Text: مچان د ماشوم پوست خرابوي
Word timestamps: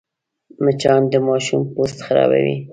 مچان 0.63 1.01
د 1.11 1.13
ماشوم 1.27 1.61
پوست 1.73 1.97
خرابوي 2.05 2.55